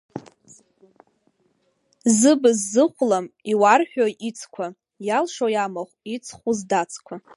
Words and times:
Зыбз 2.15 2.57
зыхәлам 2.71 3.25
иуарҳәои 3.51 4.13
ицқәа, 4.27 4.65
иалшои 5.07 5.55
амахә, 5.65 5.95
иҵху 6.13 6.51
здацқәа? 6.57 7.15